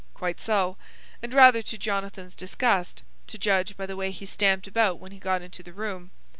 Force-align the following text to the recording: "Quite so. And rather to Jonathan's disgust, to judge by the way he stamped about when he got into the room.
"Quite 0.15 0.39
so. 0.39 0.77
And 1.21 1.31
rather 1.31 1.61
to 1.61 1.77
Jonathan's 1.77 2.35
disgust, 2.35 3.03
to 3.27 3.37
judge 3.37 3.77
by 3.77 3.85
the 3.85 3.95
way 3.95 4.09
he 4.09 4.25
stamped 4.25 4.65
about 4.65 4.97
when 4.97 5.11
he 5.11 5.19
got 5.19 5.43
into 5.43 5.61
the 5.61 5.73
room. 5.73 6.09